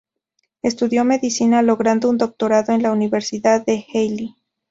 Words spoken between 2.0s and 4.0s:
un doctorado en la Universidad de